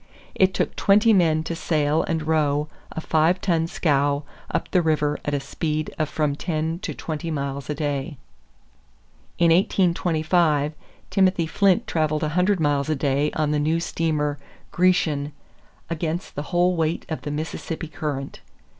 [0.33, 5.19] It took twenty men to sail and row a five ton scow up the river
[5.25, 8.17] at a speed of from ten to twenty miles a day.
[9.37, 10.73] In 1825,
[11.11, 14.39] Timothy Flint traveled a hundred miles a day on the new steamer
[14.71, 15.33] Grecian
[15.87, 18.39] "against the whole weight of the Mississippi current."